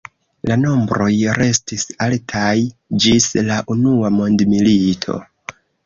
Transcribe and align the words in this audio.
La 0.51 0.55
nombroj 0.61 1.09
restis 1.41 1.85
altaj 2.07 2.55
ĝis 3.05 3.31
la 3.53 3.61
Unua 3.79 4.15
mondmilito. 4.21 5.25